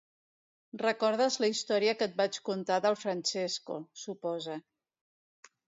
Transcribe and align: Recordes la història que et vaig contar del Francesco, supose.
Recordes 0.83 1.37
la 1.43 1.49
història 1.51 1.93
que 1.99 2.07
et 2.09 2.17
vaig 2.23 2.41
contar 2.51 2.79
del 2.87 2.99
Francesco, 3.03 3.79
supose. 4.07 4.59